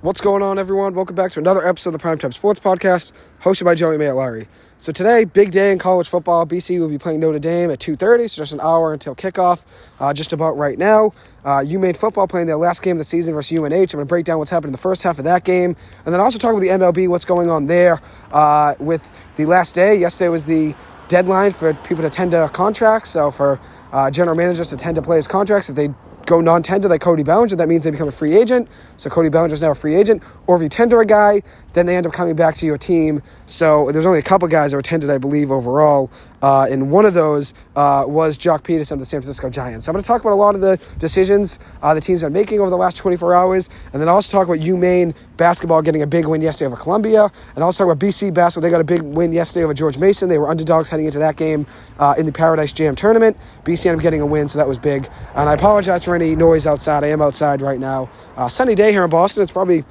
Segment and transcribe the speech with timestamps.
[0.00, 0.94] What's going on, everyone?
[0.94, 4.46] Welcome back to another episode of the Primetime Sports Podcast, hosted by Joey Matt Larry.
[4.76, 6.46] So today, big day in college football.
[6.46, 9.64] BC will be playing Notre Dame at 2.30, so just an hour until kickoff,
[9.98, 11.10] uh, just about right now.
[11.44, 13.64] Uh, UMaine football playing their last game of the season versus UNH.
[13.64, 15.74] I'm going to break down what's happened in the first half of that game,
[16.04, 19.74] and then also talk about the MLB, what's going on there uh, with the last
[19.74, 19.96] day.
[19.96, 20.76] Yesterday was the
[21.08, 23.58] deadline for people to tender contracts, so for
[23.90, 25.92] uh, general managers to tender players' contracts if they
[26.28, 28.68] go non-tender like Cody Bellinger, that means they become a free agent.
[28.98, 30.22] So Cody Bellinger is now a free agent.
[30.46, 33.22] Or if you tender a guy, then they end up coming back to your team.
[33.46, 36.10] So there's only a couple guys that were tendered, I believe, overall.
[36.42, 39.86] Uh, and one of those uh, was Joc Pederson of the San Francisco Giants.
[39.86, 42.30] So I'm going to talk about a lot of the decisions uh, the teams are
[42.30, 46.06] making over the last 24 hours, and then also talk about UMaine basketball getting a
[46.06, 48.68] big win yesterday over Columbia, and also talk about BC basketball.
[48.68, 50.28] They got a big win yesterday over George Mason.
[50.28, 51.66] They were underdogs heading into that game
[51.98, 53.36] uh, in the Paradise Jam tournament.
[53.64, 55.08] BC ended up getting a win, so that was big.
[55.34, 57.04] And I apologize for any noise outside.
[57.04, 58.08] I am outside right now.
[58.36, 59.42] Uh, sunny day here in Boston.
[59.42, 59.84] It's probably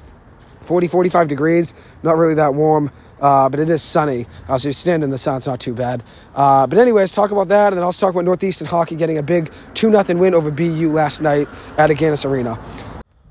[0.61, 4.27] 40, 45 degrees, not really that warm, uh, but it is sunny.
[4.49, 6.03] Uh, so you stand in the sun, it's not too bad.
[6.35, 9.23] Uh, but anyways, talk about that, and then I'll talk about Northeastern hockey getting a
[9.23, 12.59] big 2 0 win over BU last night at Agganis Arena.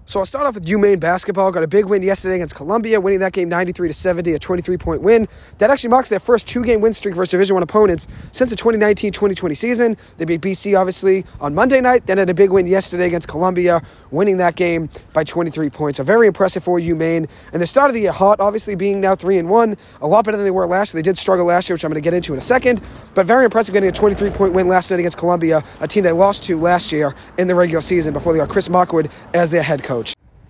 [0.09, 1.51] So I'll start off with UMaine basketball.
[1.51, 4.77] Got a big win yesterday against Columbia, winning that game 93 to 70, a 23
[4.77, 5.27] point win.
[5.59, 8.57] That actually marks their first two game win streak versus Division One opponents since the
[8.57, 9.97] 2019-2020 season.
[10.17, 13.83] They beat BC obviously on Monday night, then had a big win yesterday against Columbia,
[14.13, 15.97] winning that game by 23 points.
[15.97, 17.29] So very impressive for UMaine.
[17.53, 20.25] And the start of the year hot, obviously being now three and one, a lot
[20.25, 21.03] better than they were last year.
[21.03, 22.81] They did struggle last year, which I'm going to get into in a second.
[23.15, 26.13] But very impressive getting a 23 point win last night against Columbia, a team they
[26.13, 29.65] lost to last year in the regular season before they got Chris Markwood as their
[29.65, 29.96] head coach.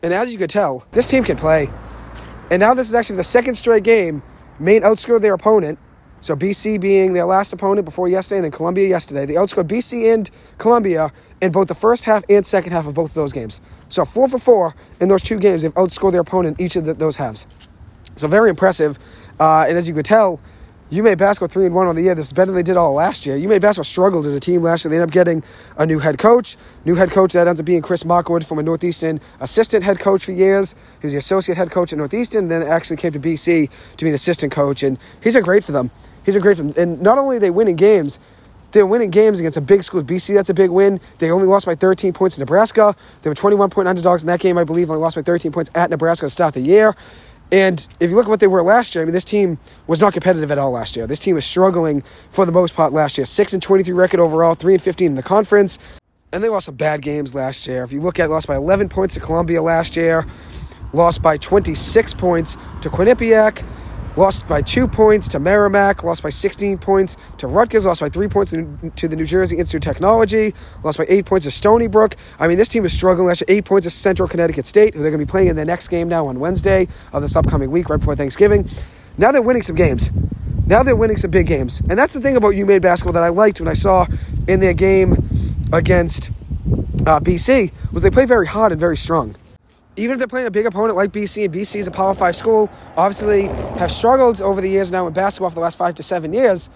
[0.06, 1.68] And as you could tell, this team can play.
[2.52, 4.22] And now this is actually the second straight game.
[4.60, 5.80] Maine outscored their opponent.
[6.20, 9.26] So BC being their last opponent before yesterday, and then Columbia yesterday.
[9.26, 11.10] They outscored BC and Columbia
[11.42, 13.60] in both the first half and second half of both of those games.
[13.88, 16.94] So four for four in those two games, they've outscored their opponent each of the,
[16.94, 17.48] those halves.
[18.14, 19.00] So very impressive.
[19.40, 20.40] Uh, and as you could tell,
[20.92, 22.14] UMaine basketball three and one on the year.
[22.14, 23.36] This is better than they did all last year.
[23.36, 24.90] UMaine basketball struggled as a team last year.
[24.90, 25.42] They end up getting
[25.76, 26.56] a new head coach.
[26.84, 30.24] New head coach that ends up being Chris Markwood, from a Northeastern assistant head coach
[30.24, 30.76] for years.
[31.00, 34.10] He was the associate head coach at Northeastern, then actually came to BC to be
[34.10, 35.90] an assistant coach, and he's been great for them.
[36.24, 36.74] He's been great for them.
[36.76, 38.20] And not only are they winning games,
[38.70, 40.02] they're winning games against a big school.
[40.02, 41.00] BC, that's a big win.
[41.18, 42.94] They only lost by 13 points in Nebraska.
[43.22, 44.90] They were 21 point underdogs in that game, I believe.
[44.90, 46.94] Only lost by 13 points at Nebraska to start the year.
[47.52, 50.00] And if you look at what they were last year, I mean, this team was
[50.00, 51.06] not competitive at all last year.
[51.06, 53.24] This team was struggling for the most part last year.
[53.24, 55.78] Six and twenty-three record overall, three and fifteen in the conference,
[56.32, 57.84] and they lost some bad games last year.
[57.84, 60.26] If you look at, lost by eleven points to Columbia last year,
[60.92, 63.64] lost by twenty-six points to Quinnipiac,
[64.16, 68.28] lost by two points to Merrimack, lost by 16 points to Rutgers, lost by three
[68.28, 72.16] points to the New Jersey Institute of Technology, lost by eight points to Stony Brook.
[72.38, 73.34] I mean, this team is struggling year.
[73.48, 75.88] Eight points to Central Connecticut State, who they're going to be playing in their next
[75.88, 78.68] game now on Wednesday of this upcoming week, right before Thanksgiving.
[79.18, 80.12] Now they're winning some games.
[80.66, 81.80] Now they're winning some big games.
[81.80, 84.06] And that's the thing about UMaine basketball that I liked when I saw
[84.48, 85.12] in their game
[85.72, 86.30] against
[87.06, 89.36] uh, BC was they play very hard and very strong
[89.96, 92.36] even if they're playing a big opponent like BC, and BC is a Power Five
[92.36, 93.46] school, obviously
[93.78, 96.68] have struggled over the years now in basketball for the last five to seven years,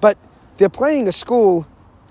[0.00, 0.16] but
[0.58, 1.66] they're playing a school,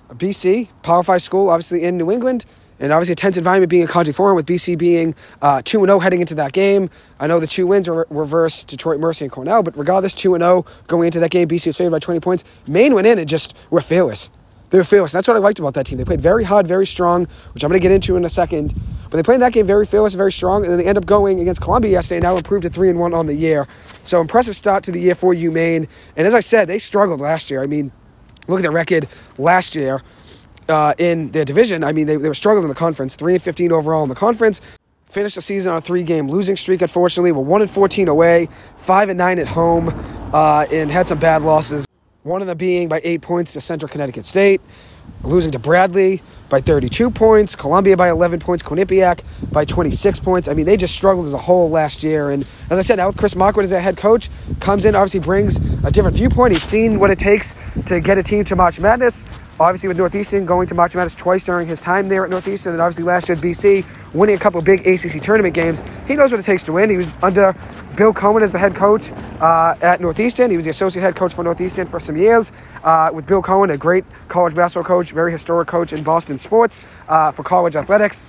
[0.09, 2.45] a BC, Power Five school, obviously in New England,
[2.79, 5.99] and obviously a tense environment being a Conte Forum with BC being uh, 2 0
[5.99, 6.89] heading into that game.
[7.19, 10.65] I know the two wins were reverse Detroit Mercy and Cornell, but regardless, 2 0
[10.87, 12.43] going into that game, BC was favored by 20 points.
[12.67, 14.29] Maine went in and just were fearless.
[14.71, 15.11] They were fearless.
[15.11, 15.97] That's what I liked about that team.
[15.97, 18.73] They played very hard, very strong, which I'm going to get into in a second.
[19.09, 21.41] But they played that game very fearless, very strong, and then they end up going
[21.41, 23.67] against Columbia yesterday, And now improved to 3 and 1 on the year.
[24.05, 25.89] So impressive start to the year for UMaine.
[26.15, 27.61] And as I said, they struggled last year.
[27.61, 27.91] I mean,
[28.47, 30.01] look at their record last year
[30.69, 31.83] uh, in their division.
[31.83, 34.15] I mean, they, they were struggling in the conference, 3 and 15 overall in the
[34.15, 34.61] conference.
[35.09, 36.81] Finished the season on a three-game losing streak.
[36.81, 39.89] Unfortunately, we're one and 14 away, five and nine at home,
[40.33, 41.85] uh, and had some bad losses.
[42.23, 44.61] One of them being by eight points to Central Connecticut State,
[45.23, 50.47] losing to Bradley by 32 points, Columbia by 11 points, Quinnipiac by 26 points.
[50.47, 52.29] I mean, they just struggled as a whole last year.
[52.29, 54.29] And as I said, now with Chris Markwood as their head coach,
[54.59, 56.53] comes in, obviously brings a different viewpoint.
[56.53, 57.55] He's seen what it takes
[57.87, 59.25] to get a team to March Madness.
[59.61, 62.81] Obviously, with Northeastern going to March Madness twice during his time there at Northeastern, and
[62.81, 65.83] obviously last year at BC, winning a couple of big ACC tournament games.
[66.07, 66.89] He knows what it takes to win.
[66.89, 67.55] He was under
[67.95, 70.49] Bill Coen as the head coach uh, at Northeastern.
[70.49, 72.51] He was the associate head coach for Northeastern for some years.
[72.83, 76.83] Uh, with Bill Coen, a great college basketball coach, very historic coach in Boston sports
[77.07, 78.23] uh, for college athletics.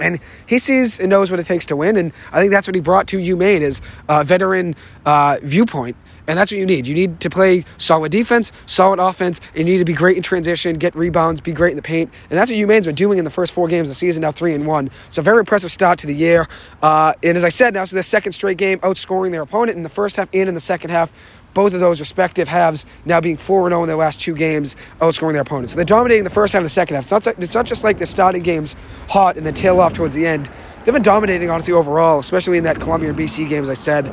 [0.00, 2.74] And he sees and knows what it takes to win, and I think that's what
[2.74, 4.74] he brought to UMaine is a veteran
[5.06, 5.96] uh, viewpoint.
[6.28, 6.86] And that's what you need.
[6.86, 10.22] You need to play solid defense, solid offense, and you need to be great in
[10.22, 12.10] transition, get rebounds, be great in the paint.
[12.30, 14.32] And that's what UMaine's been doing in the first four games of the season, now
[14.32, 14.90] three and one.
[15.06, 16.48] It's a very impressive start to the year.
[16.82, 19.82] Uh, and as I said, now it's their second straight game outscoring their opponent in
[19.82, 21.12] the first half and in the second half
[21.56, 25.32] both of those respective halves now being 4 0 in their last two games, outscoring
[25.32, 25.72] their opponents.
[25.72, 27.04] So they're dominating the first half and the second half.
[27.10, 28.76] It's not, it's not just like they're starting games
[29.08, 30.50] hot and then tail off towards the end.
[30.86, 34.06] They've been dominating, honestly, overall, especially in that Columbia and BC game, as I said.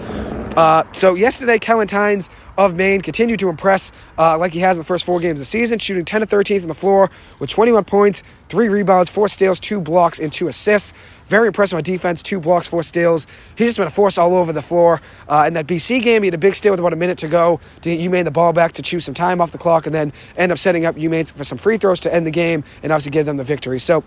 [0.58, 4.82] Uh, so yesterday, Kellen Tynes of Maine continued to impress uh, like he has in
[4.82, 7.52] the first four games of the season, shooting 10 to 13 from the floor with
[7.52, 10.94] 21 points, three rebounds, four steals, two blocks, and two assists.
[11.28, 13.28] Very impressive on defense, two blocks, four steals.
[13.56, 15.00] He's just been a force all over the floor.
[15.30, 17.28] Uh, in that BC game, he had a big steal with about a minute to
[17.28, 19.94] go to get UMaine the ball back to chew some time off the clock and
[19.94, 22.92] then end up setting up UMaine for some free throws to end the game and
[22.92, 23.78] obviously give them the victory.
[23.78, 24.04] So,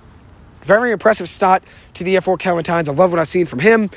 [0.67, 1.63] very impressive start
[1.95, 2.89] to the year for Kellen Tynes.
[2.89, 3.89] I love what I've seen from him.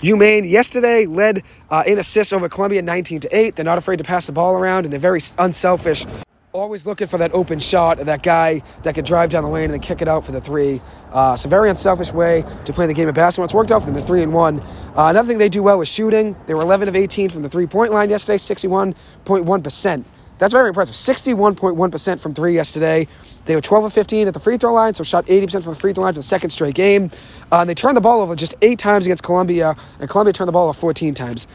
[0.00, 3.56] UMaine yesterday led uh, in assists over Columbia 19 to 8.
[3.56, 6.06] They're not afraid to pass the ball around and they're very unselfish.
[6.52, 9.74] Always looking for that open shot that guy that could drive down the lane and
[9.74, 10.80] then kick it out for the three.
[11.12, 13.44] Uh, so very unselfish way to play the game of basketball.
[13.44, 13.94] It's worked out for them.
[13.94, 14.60] The three and one.
[14.96, 16.34] Uh, another thing they do well is shooting.
[16.46, 20.06] They were 11 of 18 from the three point line yesterday, 61.1 percent.
[20.38, 20.94] That's very impressive.
[20.94, 23.08] 61.1% from three yesterday.
[23.44, 25.80] They were 12 of 15 at the free throw line, so shot 80% from the
[25.80, 27.10] free throw line for the second straight game.
[27.50, 30.48] Uh, and they turned the ball over just eight times against Columbia, and Columbia turned
[30.48, 31.48] the ball over 14 times.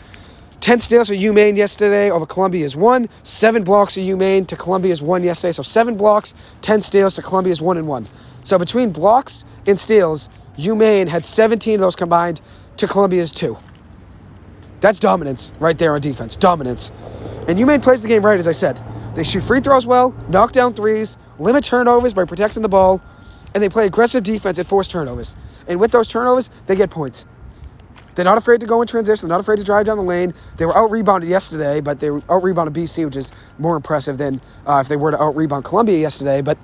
[0.59, 3.09] 10 steals for UMaine yesterday over Columbia's one.
[3.23, 5.51] Seven blocks for UMaine to Columbia's one yesterday.
[5.51, 8.07] So seven blocks, 10 steals to Columbia's one and one.
[8.45, 12.39] So between blocks and steals, UMaine had 17 of those combined
[12.77, 13.57] to Columbia's two.
[14.83, 16.35] That's dominance right there on defense.
[16.35, 16.91] Dominance.
[17.47, 18.83] And you UMaine plays the game right, as I said.
[19.15, 23.01] They shoot free throws well, knock down threes, limit turnovers by protecting the ball,
[23.53, 25.37] and they play aggressive defense and force turnovers.
[25.69, 27.25] And with those turnovers, they get points.
[28.15, 29.29] They're not afraid to go in transition.
[29.29, 30.33] They're not afraid to drive down the lane.
[30.57, 34.41] They were out rebounded yesterday, but they out rebounded BC, which is more impressive than
[34.67, 36.41] uh, if they were to out rebound Columbia yesterday.
[36.41, 36.57] But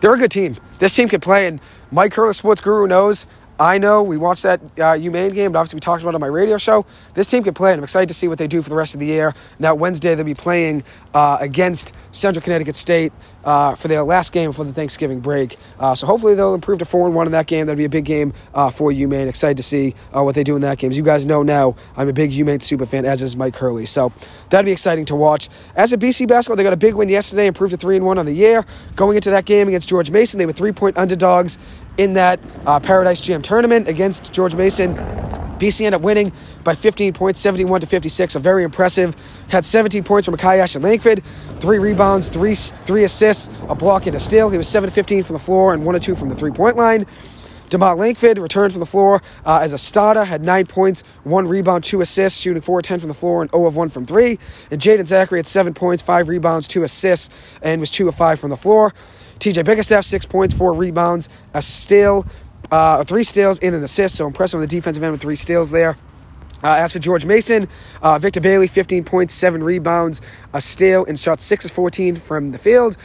[0.00, 0.56] they're a good team.
[0.78, 3.26] This team can play, and Mike Hurley, sports guru, knows
[3.60, 6.20] I know we watched that uh, UMaine game, but obviously we talked about it on
[6.22, 6.86] my radio show.
[7.12, 8.94] This team can play, and I'm excited to see what they do for the rest
[8.94, 9.34] of the year.
[9.58, 13.12] Now, Wednesday, they'll be playing uh, against Central Connecticut State
[13.44, 15.58] uh, for their last game before the Thanksgiving break.
[15.78, 17.66] Uh, so hopefully they'll improve to 4 and 1 in that game.
[17.66, 19.28] That'll be a big game uh, for UMaine.
[19.28, 20.90] Excited to see uh, what they do in that game.
[20.90, 23.84] As you guys know now, I'm a big UMaine super fan, as is Mike Hurley.
[23.84, 24.10] So
[24.48, 25.50] that'd be exciting to watch.
[25.76, 28.16] As a BC basketball, they got a big win yesterday, improved to 3 and 1
[28.16, 28.64] on the year.
[28.96, 31.58] Going into that game against George Mason, they were three point underdogs
[32.00, 34.96] in that uh, Paradise Jam tournament against George Mason.
[35.58, 36.32] BC ended up winning
[36.64, 38.32] by 15 points, 71 to 56.
[38.32, 39.14] So very impressive.
[39.50, 41.22] Had 17 points from Makai Ashton Langford,
[41.60, 44.48] three rebounds, three three assists, a block, and a steal.
[44.48, 46.50] He was 7 to 15 from the floor and 1 or 2 from the three
[46.50, 47.04] point line.
[47.68, 51.84] Demont Langford returned from the floor uh, as a starter, had nine points, one rebound,
[51.84, 54.38] two assists, shooting 4 10 from the floor and 0 of 1 from three.
[54.70, 57.28] And Jaeden Zackery had seven points, five rebounds, two assists,
[57.60, 58.94] and was 2 of 5 from the floor.
[59.40, 62.26] TJ Bickerstaff, six points, four rebounds, a steal,
[62.70, 64.16] uh, three steals, and an assist.
[64.16, 65.96] So impressive on the defensive end with three steals there.
[66.62, 67.66] Uh, as for George Mason,
[68.02, 70.20] uh, Victor Bailey, 15 points, seven rebounds,
[70.52, 72.98] a steal, and shot 6 of 14 from the field,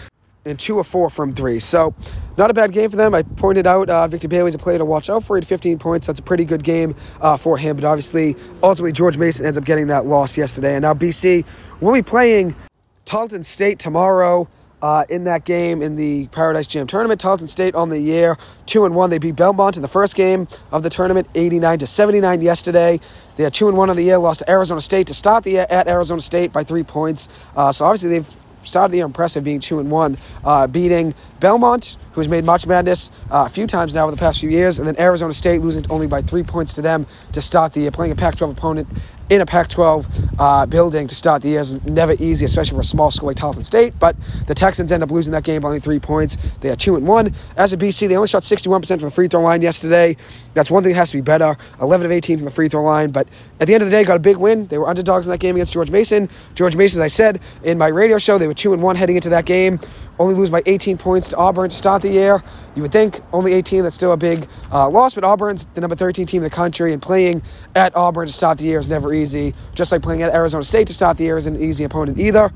[0.43, 1.59] and 2 of 4 from 3.
[1.59, 1.95] So,
[2.37, 3.15] not a bad game for them.
[3.15, 5.37] I pointed out uh, Victor Bailey's a player to watch out for.
[5.37, 6.07] He had 15 points.
[6.07, 7.77] That's a pretty good game uh, for him.
[7.77, 10.75] But obviously, ultimately, George Mason ends up getting that loss yesterday.
[10.75, 11.45] And now BC
[11.79, 12.57] will be playing
[13.05, 14.49] Tarleton State tomorrow
[14.85, 17.19] uh, in that game in the Paradise Jam tournament.
[17.19, 18.37] Tarleton State on the year,
[18.67, 19.09] two and one.
[19.09, 22.99] They beat Belmont in the first game of the tournament, 89 to 79 yesterday.
[23.35, 25.53] They are two and one on the year, lost to Arizona State to start the
[25.53, 27.29] year at Arizona State by three points.
[27.55, 31.97] Uh, so obviously they've started the year impressive, being two and one, uh, beating Belmont,
[32.13, 34.87] who's made March Madness uh, a few times now over the past few years, and
[34.87, 38.11] then Arizona State losing only by three points to them to start the year, playing
[38.11, 38.87] a Pac-12 opponent
[39.29, 42.81] in a Pac 12 uh, building to start the year is never easy, especially for
[42.81, 43.93] a small school like Tarleton State.
[43.99, 44.15] But
[44.47, 46.37] the Texans end up losing that game by only three points.
[46.61, 47.33] They are 2 and 1.
[47.57, 50.15] As a BC, they only shot 61% from the free throw line yesterday.
[50.53, 52.83] That's one thing that has to be better 11 of 18 from the free throw
[52.83, 53.11] line.
[53.11, 53.27] But
[53.59, 54.67] at the end of the day, got a big win.
[54.67, 56.29] They were underdogs in that game against George Mason.
[56.53, 59.15] George Mason, as I said in my radio show, they were 2 and 1 heading
[59.15, 59.79] into that game
[60.19, 62.43] only lose by 18 points to Auburn to start the year.
[62.75, 65.95] You would think only 18, that's still a big uh, loss, but Auburn's the number
[65.95, 67.41] 13 team in the country, and playing
[67.75, 69.53] at Auburn to start the year is never easy.
[69.73, 72.51] Just like playing at Arizona State to start the year is an easy opponent either.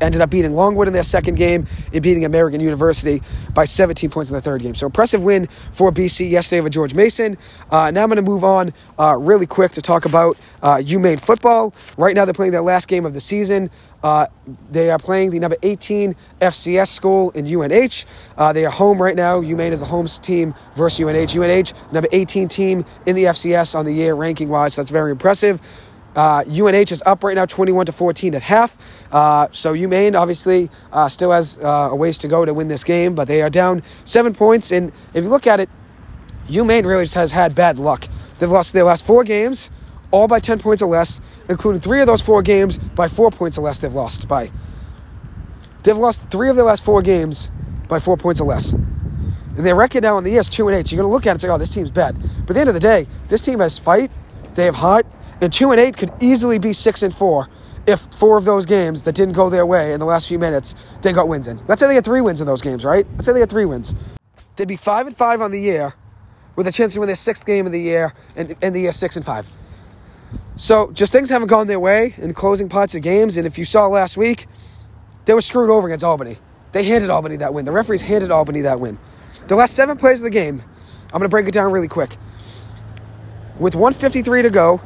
[0.00, 3.22] Ended up beating Longwood in their second game and beating American University
[3.54, 4.74] by 17 points in the third game.
[4.74, 7.36] So impressive win for BC yesterday over George Mason.
[7.70, 11.20] Uh, now I'm going to move on uh, really quick to talk about uh, UMaine
[11.20, 11.74] football.
[11.96, 13.70] Right now they're playing their last game of the season.
[14.02, 14.26] Uh,
[14.70, 18.04] they are playing the number 18 FCS school in UNH.
[18.36, 19.40] Uh, they are home right now.
[19.40, 21.36] UMaine is a home team versus UNH.
[21.36, 24.74] UNH, number 18 team in the FCS on the year ranking wise.
[24.74, 25.60] So that's very impressive.
[26.16, 28.78] Uh, UNH is up right now 21 to 14 at half.
[29.12, 32.82] Uh, so UMaine obviously uh, still has uh, a ways to go to win this
[32.82, 34.72] game, but they are down seven points.
[34.72, 35.68] And if you look at it,
[36.48, 38.08] UMaine really just has had bad luck.
[38.38, 39.70] They've lost their last four games,
[40.10, 41.20] all by 10 points or less,
[41.50, 43.78] including three of those four games by four points or less.
[43.78, 44.50] They've lost by.
[45.82, 47.50] They've lost three of their last four games
[47.88, 48.72] by four points or less.
[48.72, 50.88] And their record now in the year is two and eight.
[50.88, 52.54] So you're going to look at it and say, "Oh, this team's bad." But at
[52.54, 54.10] the end of the day, this team has fight.
[54.54, 55.06] They have heart
[55.40, 57.48] and two and eight could easily be six and four
[57.86, 60.74] if four of those games that didn't go their way in the last few minutes
[61.02, 61.60] they got wins in.
[61.68, 63.06] Let's say they get three wins in those games, right?
[63.12, 63.94] Let's say they get three wins.
[64.56, 65.94] They'd be five and five on the year,
[66.56, 68.92] with a chance to win their sixth game of the year and end the year
[68.92, 69.48] six and five.
[70.56, 73.36] So just things haven't gone their way in closing parts of games.
[73.36, 74.46] And if you saw last week,
[75.26, 76.38] they were screwed over against Albany.
[76.72, 77.66] They handed Albany that win.
[77.66, 78.98] The referees handed Albany that win.
[79.48, 80.62] The last seven plays of the game,
[81.12, 82.16] I'm going to break it down really quick.
[83.58, 84.80] With 153 to go,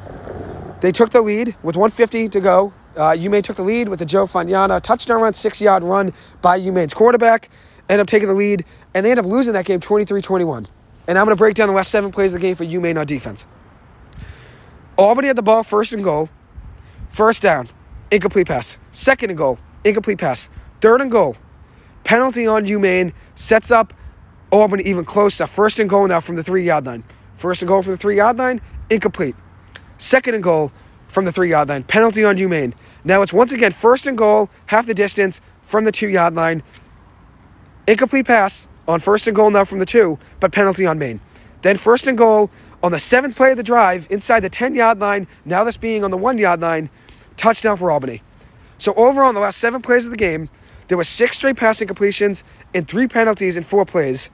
[0.80, 2.72] they took the lead with 150 to go.
[2.96, 6.58] Uh, UMaine took the lead with the Joe Fagnano touchdown run, six yard run by
[6.58, 7.50] UMaine's quarterback.
[7.88, 10.66] End up taking the lead, and they end up losing that game 23 21.
[11.08, 12.98] And I'm going to break down the last seven plays of the game for UMaine
[12.98, 13.46] on defense.
[14.96, 16.28] Albany had the ball first and goal.
[17.10, 17.66] First down,
[18.10, 18.78] incomplete pass.
[18.92, 20.48] Second and goal, incomplete pass.
[20.80, 21.36] Third and goal,
[22.04, 23.92] penalty on UMaine sets up
[24.50, 25.46] Albany even closer.
[25.46, 27.04] First and goal now from the three yard line.
[27.36, 28.60] First and goal from the three yard line,
[28.90, 29.34] incomplete.
[30.00, 30.72] Second and goal
[31.08, 31.82] from the three yard line.
[31.82, 32.72] Penalty on UMaine.
[33.04, 36.62] Now it's once again first and goal, half the distance from the two yard line.
[37.86, 41.20] Incomplete pass on first and goal now from the two, but penalty on Maine.
[41.60, 42.50] Then first and goal
[42.82, 45.26] on the seventh play of the drive inside the 10 yard line.
[45.44, 46.88] Now this being on the one yard line.
[47.36, 48.22] Touchdown for Albany.
[48.78, 50.48] So overall, in the last seven plays of the game,
[50.88, 52.42] there were six straight passing completions
[52.72, 54.30] and three penalties in four plays,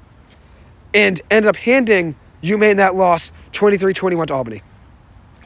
[0.94, 4.62] and ended up handing UMaine that loss 23 21 to Albany.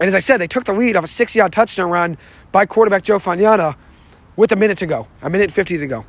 [0.01, 2.17] And as I said, they took the lead off a six yard touchdown run
[2.53, 3.77] by quarterback Joe Fagnano
[4.37, 6.07] with a minute to go, a minute 50 to go.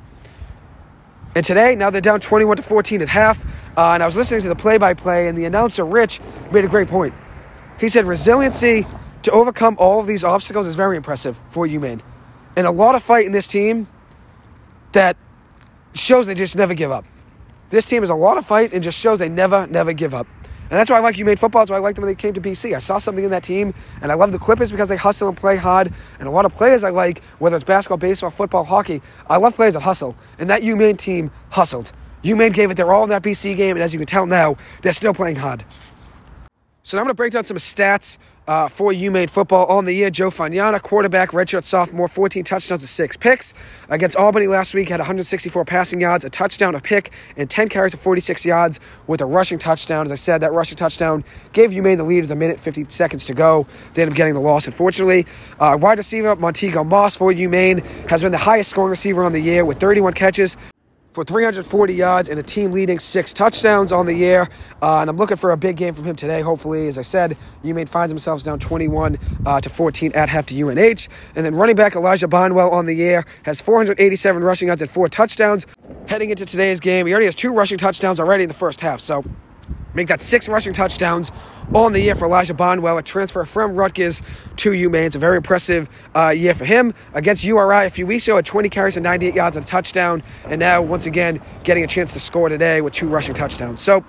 [1.35, 3.45] And today, now they're down 21 to 14 at half.
[3.77, 6.19] Uh, and I was listening to the play by play, and the announcer, Rich,
[6.51, 7.13] made a great point.
[7.79, 8.85] He said, resiliency
[9.23, 12.01] to overcome all of these obstacles is very impressive for UMaine.
[12.55, 13.87] And a lot of fight in this team
[14.91, 15.15] that
[15.93, 17.05] shows they just never give up.
[17.69, 20.27] This team is a lot of fight and just shows they never, never give up.
[20.71, 21.61] And that's why I like UMaine football.
[21.61, 22.73] That's why I liked them when they came to BC.
[22.73, 25.35] I saw something in that team, and I love the Clippers because they hustle and
[25.35, 25.93] play hard.
[26.17, 29.53] And a lot of players I like, whether it's basketball, baseball, football, hockey, I love
[29.53, 30.15] players that hustle.
[30.39, 31.91] And that UMaine team hustled.
[32.23, 34.55] UMaine gave it their all in that BC game, and as you can tell now,
[34.81, 35.65] they're still playing hard.
[36.83, 38.17] So now I'm going to break down some stats
[38.47, 40.09] uh, for UMaine football on the year.
[40.09, 43.53] Joe Fagnano, quarterback, redshirt sophomore, 14 touchdowns and six picks.
[43.89, 47.93] Against Albany last week, had 164 passing yards, a touchdown, a pick, and 10 carries
[47.93, 50.05] of 46 yards with a rushing touchdown.
[50.05, 53.25] As I said, that rushing touchdown gave UMaine the lead with a minute 50 seconds
[53.25, 53.67] to go.
[53.93, 55.25] They ended up getting the loss, unfortunately.
[55.59, 59.39] Uh, wide receiver Montego Moss for UMaine has been the highest scoring receiver on the
[59.39, 60.57] year with 31 catches,
[61.13, 64.49] for 340 yards and a team leading six touchdowns on the year.
[64.81, 66.41] Uh, and I'm looking for a big game from him today.
[66.41, 70.61] Hopefully, as I said, UMaine finds themselves down 21 uh, to 14 at half to
[70.61, 71.07] UNH.
[71.35, 75.07] And then running back Elijah Barnwell on the year has 487 rushing yards and four
[75.09, 75.67] touchdowns.
[76.07, 78.99] Heading into today's game, he already has two rushing touchdowns already in the first half.
[78.99, 79.23] So
[79.93, 81.31] Make that six rushing touchdowns
[81.73, 84.21] on the year for Elijah Barnwell, a transfer from Rutgers
[84.57, 85.07] to UMaine.
[85.07, 86.93] It's a very impressive uh, year for him.
[87.13, 90.23] Against URI a few weeks ago, at 20 carries and 98 yards and a touchdown.
[90.45, 93.81] And now, once again, getting a chance to score today with two rushing touchdowns.
[93.81, 94.03] So,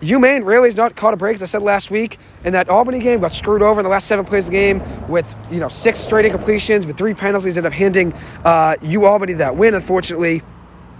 [0.00, 2.18] UMaine really has not caught a break, as I said last week.
[2.44, 4.82] In that Albany game, got screwed over in the last seven plays of the game
[5.08, 8.12] with you know six straight incompletions, with three penalties, ended up handing
[8.44, 10.42] uh, U Albany that win, unfortunately.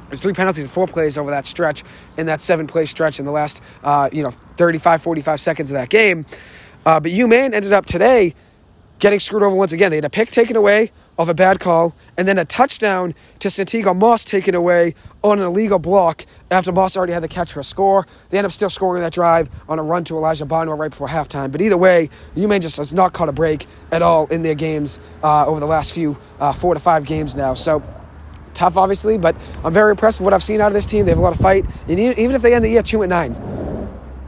[0.09, 1.83] There's three penalties and four plays over that stretch
[2.17, 5.75] in that seven play stretch in the last, uh, you know, 35, 45 seconds of
[5.75, 6.27] that game.
[6.85, 8.35] Uh, but UMaine ended up today
[8.99, 9.91] getting screwed over once again.
[9.91, 13.49] They had a pick taken away of a bad call, and then a touchdown to
[13.49, 14.95] Santiago Moss taken away
[15.25, 18.07] on an illegal block after Moss already had the catch for a score.
[18.29, 21.09] They end up still scoring that drive on a run to Elijah Barnwell right before
[21.09, 21.51] halftime.
[21.51, 25.01] But either way, UMaine just has not caught a break at all in their games
[25.23, 27.55] uh, over the last few uh, four to five games now.
[27.55, 27.83] So
[28.57, 31.05] tough, obviously, but I'm very impressed with what I've seen out of this team.
[31.05, 33.11] They have a lot of fight, and even if they end the year two and
[33.11, 33.35] nine,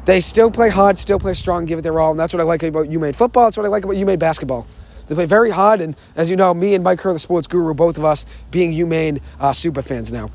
[0.05, 2.45] they still play hard, still play strong, give it their all, and that's what I
[2.45, 3.45] like about UMaine football.
[3.45, 4.67] That's what I like about UMaine basketball.
[5.07, 7.75] They play very hard, and as you know, me and Mike Kerr, the sports guru,
[7.75, 10.31] both of us being UMaine uh, super fans now.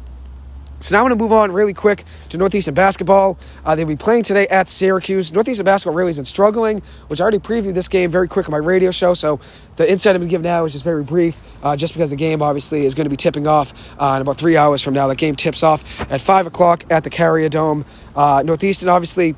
[0.84, 3.40] So now I'm going to move on really quick to Northeastern basketball.
[3.63, 5.32] Uh, they'll be playing today at Syracuse.
[5.32, 8.52] Northeastern basketball really has been struggling, which I already previewed this game very quick on
[8.52, 9.13] my radio show.
[9.13, 9.40] So
[9.78, 12.18] the insight I'm going to give now is just very brief, uh, just because the
[12.18, 15.08] game obviously is going to be tipping off uh, in about three hours from now.
[15.08, 17.86] The game tips off at 5 o'clock at the Carrier Dome.
[18.13, 19.36] Uh, Northeastern obviously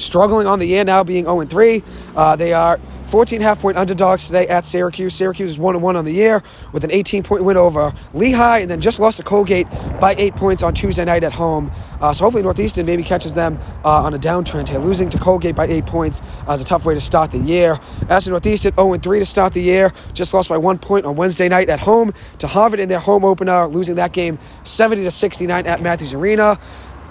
[0.00, 1.82] struggling on the year now, being 0 3.
[2.16, 2.78] Uh, they are
[3.10, 5.14] 14 half point underdogs today at Syracuse.
[5.14, 8.70] Syracuse is 1 1 on the year with an 18 point win over Lehigh and
[8.70, 9.68] then just lost to Colgate
[10.00, 11.72] by 8 points on Tuesday night at home.
[12.00, 14.78] Uh, so hopefully Northeastern maybe catches them uh, on a downtrend here.
[14.78, 17.80] Losing to Colgate by 8 points uh, is a tough way to start the year.
[18.08, 19.92] As for Northeastern, 0 3 to start the year.
[20.14, 23.24] Just lost by 1 point on Wednesday night at home to Harvard in their home
[23.24, 26.60] opener, losing that game 70 to 69 at Matthews Arena.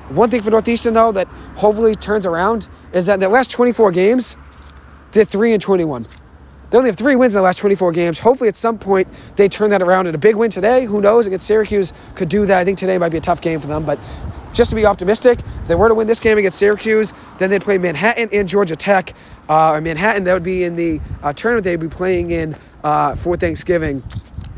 [0.09, 3.91] One thing for Northeastern, though, that hopefully turns around is that in the last 24
[3.91, 4.37] games,
[5.11, 6.05] they're 3 and 21.
[6.69, 8.19] They only have three wins in the last 24 games.
[8.19, 10.85] Hopefully, at some point, they turn that around in a big win today.
[10.85, 11.25] Who knows?
[11.25, 12.59] Against Syracuse, could do that.
[12.59, 13.85] I think today might be a tough game for them.
[13.85, 13.99] But
[14.53, 17.63] just to be optimistic, if they were to win this game against Syracuse, then they'd
[17.63, 19.13] play Manhattan and Georgia Tech.
[19.47, 23.35] Uh, Manhattan, that would be in the uh, tournament they'd be playing in uh, for
[23.35, 24.03] Thanksgiving.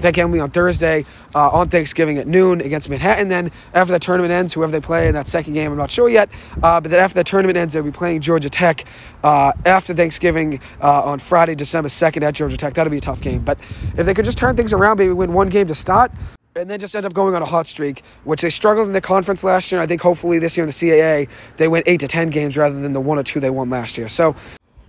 [0.01, 1.05] That game will be on Thursday
[1.35, 3.27] uh, on Thanksgiving at noon against Manhattan.
[3.27, 6.09] Then after the tournament ends, whoever they play in that second game, I'm not sure
[6.09, 6.29] yet.
[6.61, 8.85] Uh, but then after the tournament ends, they'll be playing Georgia Tech
[9.23, 12.73] uh, after Thanksgiving uh, on Friday, December 2nd at Georgia Tech.
[12.73, 13.43] That'll be a tough game.
[13.43, 13.59] But
[13.95, 16.11] if they could just turn things around, maybe win one game to start,
[16.55, 19.01] and then just end up going on a hot streak, which they struggled in the
[19.01, 19.79] conference last year.
[19.79, 22.79] I think hopefully this year in the CAA, they went eight to ten games rather
[22.79, 24.07] than the one or two they won last year.
[24.07, 24.35] So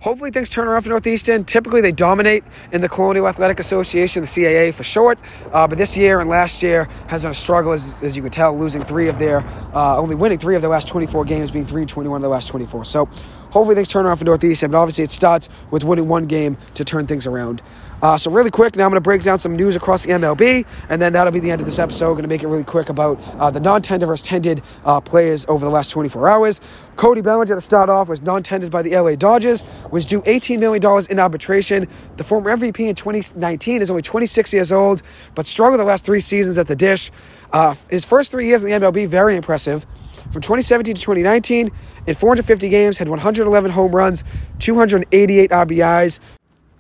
[0.03, 1.45] Hopefully things turn around for Northeastern.
[1.45, 2.43] Typically they dominate
[2.73, 5.17] in the Colonial Athletic Association, the CAA for short.
[5.53, 8.33] Uh, but this year and last year has been a struggle, as, as you can
[8.33, 11.65] tell, losing three of their, uh, only winning three of their last 24 games, being
[11.65, 12.85] 3 21 of the last 24.
[12.85, 13.05] So
[13.51, 14.73] hopefully things turn around for Northeastern.
[14.73, 17.63] But obviously it starts with winning one game to turn things around.
[18.03, 20.67] Uh, so really quick, now I'm going to break down some news across the MLB,
[20.89, 22.09] and then that'll be the end of this episode.
[22.09, 25.47] I'm going to make it really quick about uh, the non-tender versus tended uh, players
[25.47, 26.61] over the last 24 hours.
[26.97, 30.83] Cody Bellinger to start off was non-tended by the LA Dodgers, was due $18 million
[31.11, 31.87] in arbitration.
[32.17, 35.03] The former MVP in 2019 is only 26 years old,
[35.37, 37.13] but struggled the last three seasons at the dish.
[37.53, 39.87] Uh, his first three years in the MLB, very impressive.
[40.33, 41.71] From 2017 to 2019,
[42.09, 44.25] in 450 games, had 111 home runs,
[44.59, 46.19] 288 RBIs,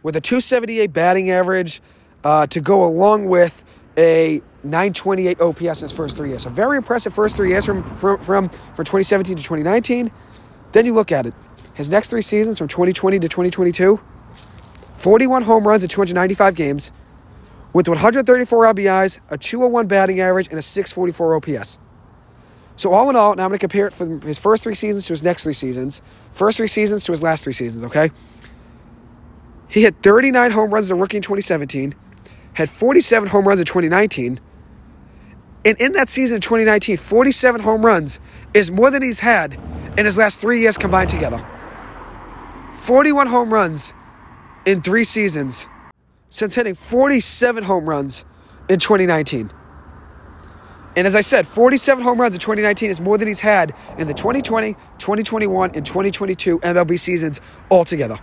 [0.03, 1.81] with a 278 batting average
[2.25, 3.65] uh, to go along with
[3.97, 6.43] a 928 OPS in his first three years.
[6.43, 10.11] So very impressive first three years from, from, from, from 2017 to 2019.
[10.73, 11.35] Then you look at it.
[11.75, 14.01] His next three seasons from 2020 to 2022,
[14.95, 16.93] 41 home runs in 295 games
[17.73, 21.79] with 134 RBIs, a 201 batting average, and a 644 OPS.
[22.77, 25.07] So all in all, now I'm going to compare it from his first three seasons
[25.07, 28.11] to his next three seasons, first three seasons to his last three seasons, okay?
[29.73, 31.95] He hit 39 home runs as a rookie in 2017,
[32.53, 34.39] had 47 home runs in 2019.
[35.65, 38.21] And in that season in 2019, 47 home runs
[38.53, 39.55] is more than he's had
[39.97, 41.43] in his last three years combined together.
[42.75, 43.95] 41 home runs
[44.67, 45.69] in three seasons
[46.29, 48.27] since hitting 47 home runs
[48.69, 49.51] in 2019.
[50.97, 54.07] And as I said, 47 home runs in 2019 is more than he's had in
[54.07, 58.19] the 2020, 2021, and 2022 MLB seasons altogether.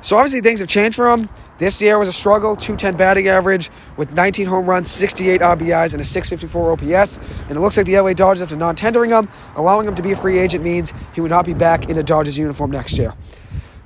[0.00, 1.28] So obviously things have changed for him.
[1.58, 6.00] This year was a struggle, 210 batting average with 19 home runs, 68 RBIs, and
[6.00, 7.18] a 654 OPS.
[7.48, 10.12] And it looks like the LA Dodgers, after non tendering him, allowing him to be
[10.12, 13.12] a free agent, means he would not be back in a Dodgers uniform next year.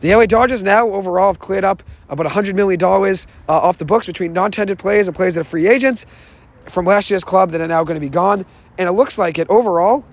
[0.01, 3.17] The LA Dodgers now overall have cleared up about $100 million uh,
[3.49, 6.05] off the books between non tendered players and players that are free agents
[6.69, 8.45] from last year's club that are now going to be gone.
[8.77, 10.05] And it looks like it overall,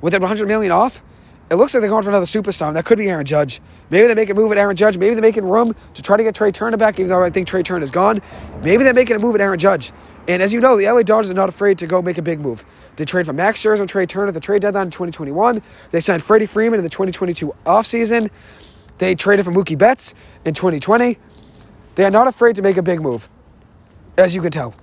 [0.00, 1.02] with that 100 million off,
[1.50, 2.72] it looks like they're going for another superstar.
[2.74, 3.60] That could be Aaron Judge.
[3.90, 4.98] Maybe they make a move at Aaron Judge.
[4.98, 7.48] Maybe they're making room to try to get Trea Turner back, even though I think
[7.48, 8.20] Trea Turner is gone.
[8.62, 9.92] Maybe they're making a move at Aaron Judge.
[10.28, 12.38] And as you know, the LA Dodgers are not afraid to go make a big
[12.38, 12.66] move.
[12.96, 15.62] They trade for Max Scherzer and Trea Turner at the trade deadline in 2021.
[15.90, 18.28] They signed Freddie Freeman in the 2022 offseason.
[18.98, 20.12] They traded for Mookie Betts
[20.44, 21.18] in 2020.
[21.94, 23.28] They are not afraid to make a big move,
[24.18, 24.74] as you can tell.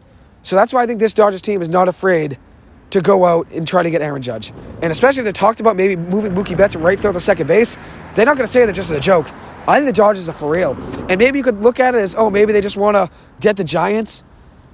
[0.41, 2.39] So that's why I think this Dodgers team is not afraid
[2.91, 4.53] to go out and try to get Aaron Judge.
[4.81, 7.77] And especially if they talked about maybe moving Mookie Betts right field to second base,
[8.15, 9.29] they're not going to say that just as a joke.
[9.67, 10.73] I think the Dodgers are for real.
[11.09, 13.57] And maybe you could look at it as, oh, maybe they just want to get
[13.57, 14.23] the Giants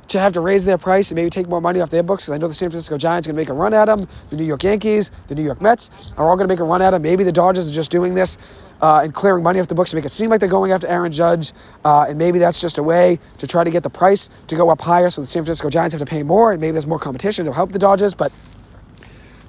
[0.10, 2.26] to have to raise their price and maybe take more money off their books.
[2.26, 4.06] Because I know the San Francisco Giants are going to make a run at them.
[4.30, 6.82] The New York Yankees, the New York Mets are all going to make a run
[6.82, 7.02] at them.
[7.02, 8.38] Maybe the Dodgers are just doing this
[8.82, 10.88] uh, and clearing money off the books to make it seem like they're going after
[10.88, 11.54] Aaron Judge.
[11.86, 14.70] Uh, and maybe that's just a way to try to get the price to go
[14.70, 17.00] up higher so the San Francisco Giants have to pay more and maybe there's more
[17.00, 18.14] competition to help the Dodgers.
[18.14, 18.32] But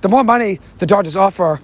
[0.02, 1.60] the more money the Dodgers offer,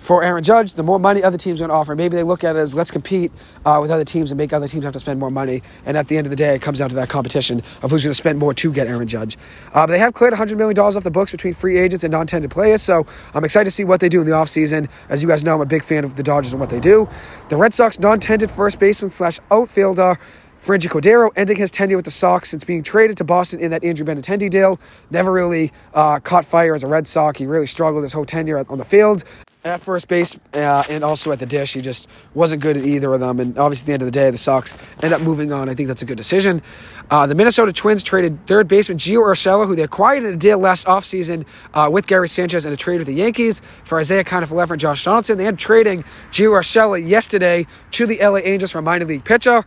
[0.00, 2.42] for Aaron Judge, the more money other teams are going to offer, maybe they look
[2.42, 3.30] at it as let's compete
[3.66, 5.62] uh, with other teams and make other teams have to spend more money.
[5.84, 8.02] And at the end of the day, it comes down to that competition of who's
[8.02, 9.36] going to spend more to get Aaron Judge.
[9.74, 12.50] Uh, they have cleared $100 million off the books between free agents and non tended
[12.50, 12.80] players.
[12.80, 14.88] So I'm excited to see what they do in the offseason.
[15.10, 17.06] As you guys know, I'm a big fan of the Dodgers and what they do.
[17.50, 20.18] The Red Sox non tended first baseman slash outfielder.
[20.62, 23.82] Franchy Cordero ending his tenure with the Sox since being traded to Boston in that
[23.82, 24.78] Andrew Benintendi deal.
[25.10, 27.38] Never really uh, caught fire as a Red Sox.
[27.38, 29.24] He really struggled his whole tenure on the field
[29.64, 31.74] at first base uh, and also at the dish.
[31.74, 33.40] He just wasn't good at either of them.
[33.40, 35.68] And obviously, at the end of the day, the Sox end up moving on.
[35.68, 36.62] I think that's a good decision.
[37.10, 40.58] Uh, the Minnesota Twins traded third baseman Gio Urshela, who they acquired in a deal
[40.58, 41.44] last offseason
[41.74, 45.04] uh, with Gary Sanchez in a trade with the Yankees for Isiah Kiner-Falefa and Josh
[45.04, 45.36] Donaldson.
[45.36, 49.64] They had trading Gio Urshela yesterday to the LA Angels for a minor league pitcher.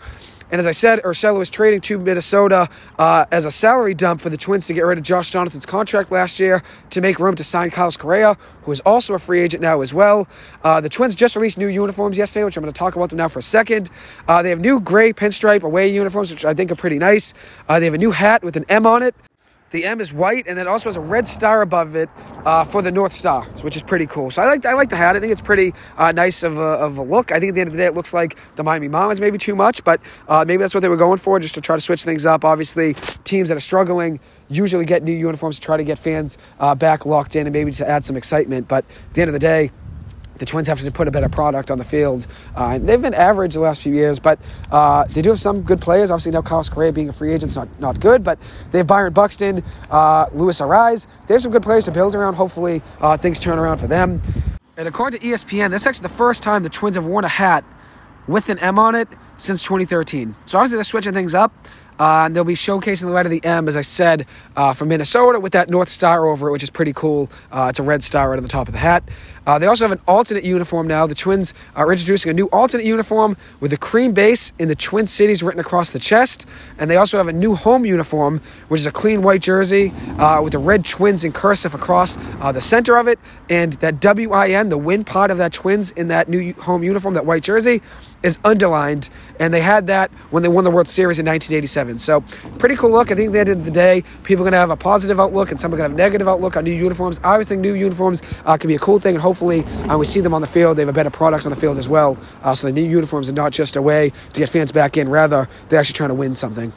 [0.54, 4.30] And as I said, Urshela was trading to Minnesota uh, as a salary dump for
[4.30, 6.62] the Twins to get rid of Josh Donaldson's contract last year
[6.92, 9.96] to make room to sign Kyle Correa, who is also a free agent now as
[9.96, 10.28] well.
[10.63, 13.18] Uh, the Twins just released new uniforms yesterday, which I'm going to talk about them
[13.18, 13.89] now for a second.
[14.28, 17.34] Uh, they have new gray pinstripe away uniforms, which I think are pretty nice.
[17.68, 19.16] Uh, they have a new hat with an M on it.
[19.74, 22.08] The M is white, and then also has a red star above it
[22.46, 24.30] uh, for the North Star, which is pretty cool.
[24.30, 25.16] So I like I like the hat.
[25.16, 27.32] I think it's pretty uh, nice of a, of a look.
[27.32, 29.40] I think at the end of the day, it looks like the Miami Marlins maybe
[29.40, 31.82] too much, but uh, maybe that's what they were going for, just to try to
[31.82, 32.46] switch things up.
[32.46, 36.76] Obviously, teams that are struggling usually get new uniforms to try to get fans uh,
[36.76, 38.68] back locked in and maybe to add some excitement.
[38.68, 39.72] But at the end of the day,
[40.38, 42.28] the Twins have to put a better product on the field.
[42.56, 44.39] Uh, they've been average the last few years, but
[44.72, 46.12] uh, they do have some good players.
[46.12, 48.39] Obviously, now Carlos Correa being a free agent is not, not good, but
[48.72, 51.08] they have Byron Buxton, uh, Luis Arraez.
[51.28, 52.36] They have some good players to build around.
[52.36, 54.22] Hopefully, uh, things turn around for them.
[54.76, 57.30] And according to ESPN, this is actually the first time the Twins have worn a
[57.30, 57.63] hat
[58.28, 60.36] with an M on it since 2013.
[60.46, 61.54] So obviously, they're switching things up.
[62.00, 64.88] Uh, and they'll be showcasing the letter of the M, as I said, uh, from
[64.88, 67.30] Minnesota with that North Star over it, which is pretty cool.
[67.52, 69.04] Uh, it's a red star right on the top of the hat.
[69.45, 71.06] Uh, they also have an alternate uniform now.
[71.06, 75.06] The Twins are introducing a new alternate uniform with a cream base in the Twin
[75.06, 76.45] Cities written across the chest.
[76.77, 80.41] And they also have a new home uniform, which is a clean white jersey uh,
[80.41, 83.19] with the red Twins in cursive across uh, the center of it.
[83.49, 87.25] And that WIN, the win part of that Twins in that new home uniform, that
[87.25, 87.82] white jersey,
[88.23, 89.10] is underlined.
[89.39, 91.97] And they had that when they won the World Series in 1987.
[91.99, 92.21] So,
[92.58, 93.12] pretty cool look.
[93.12, 95.19] I think at the end of the day, people are going to have a positive
[95.19, 97.19] outlook and some are going to have a negative outlook on new uniforms.
[97.23, 99.15] I always think new uniforms uh, can be a cool thing.
[99.15, 100.78] And hopefully uh, we see them on the field.
[100.78, 102.17] They have a better product on the field as well.
[102.41, 105.10] Uh, so the new uniforms are not just a way to get fans back in,
[105.10, 106.72] rather, they're actually trying to win something.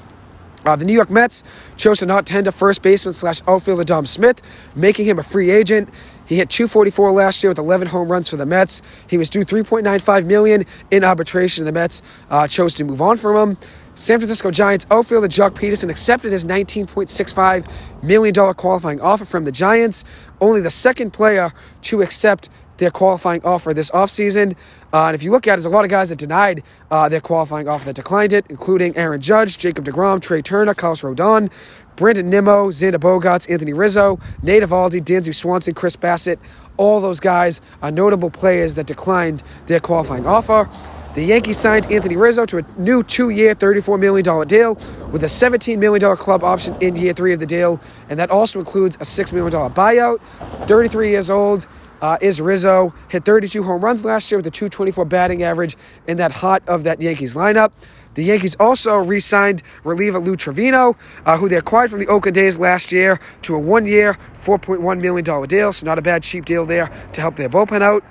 [0.65, 1.45] Uh, the New York Mets
[1.77, 4.43] chose to not tender first baseman slash outfielder Dom Smith,
[4.75, 5.89] making him a free agent.
[6.27, 8.83] He hit 244 last year with 11 home runs for the Mets.
[9.09, 13.17] He was due 3.95 million in arbitration, and the Mets uh, chose to move on
[13.17, 13.59] from him.
[13.97, 17.67] San Francisco Giants outfielder Joc Pederson accepted his $19.65
[18.03, 20.05] million qualifying offer from the Giants.
[20.39, 21.51] Only the second player
[21.83, 24.55] to accept their qualifying offer this offseason.
[24.93, 27.09] Uh, and if you look at it, there's a lot of guys that denied uh,
[27.09, 31.51] their qualifying offer that declined it, including Aaron Judge, Jacob DeGrom, Trea Turner, Carlos Rodon,
[31.97, 36.39] Brandon Nimmo, Xander Bogaerts, Anthony Rizzo, Nate Eovaldi, Dansby Swanson, Chris Bassitt.
[36.77, 40.69] All those guys are notable players that declined their qualifying offer.
[41.17, 44.75] The Yankees signed Anthony Rizzo to a new two year, $34 million deal
[45.11, 47.81] with a $17 million club option in year three of the deal.
[48.11, 50.21] And that also includes a $6 million buyout.
[50.69, 51.69] 33 years old
[52.03, 52.93] uh, is Rizzo.
[53.09, 56.85] Hit 32 home runs last year with a 224 batting average in that hot of
[56.85, 57.73] that Yankees lineup.
[58.13, 62.37] The Yankees also re signed reliever Lou Trivino, uh, who they acquired from the Oakland
[62.37, 65.73] A's last year, to a one year, $4.1 million deal.
[65.73, 68.05] So, not a bad cheap deal there to help their bullpen out.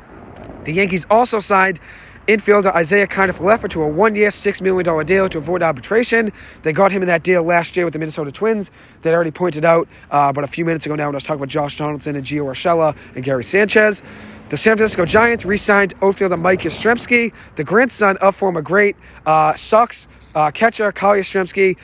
[0.63, 1.79] The Yankees also signed
[2.27, 6.31] Infielder Isiah Kiner-Falefa to a one-year, $6 million deal to avoid arbitration.
[6.63, 8.71] They got him in that deal last year with the Minnesota Twins.
[9.03, 11.39] They already pointed out uh, about a few minutes ago now when I was talking
[11.39, 14.01] about Josh Donaldson and Gio Urshela and Gary Sanchez.
[14.49, 18.95] The San Francisco Giants re-signed outfielder Mike Yastrzemski, the grandson of former great
[19.27, 21.77] uh, Sox uh, catcher Carl Yastrzemski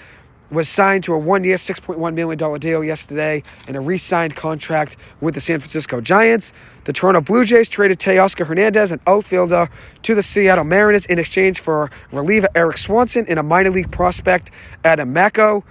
[0.51, 4.97] was signed to a one year, $6.1 million deal yesterday and a re signed contract
[5.21, 6.53] with the San Francisco Giants.
[6.83, 9.69] The Toronto Blue Jays traded Teoscar Hernandez, an outfielder,
[10.03, 14.51] to the Seattle Mariners in exchange for reliever Erik Swanson and a minor league prospect,
[14.83, 15.63] Adam Macko.